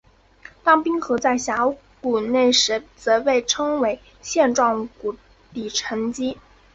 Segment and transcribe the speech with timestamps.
[0.63, 5.15] 当冰河在峡谷内时则被称为线状谷
[5.53, 6.39] 底沉积。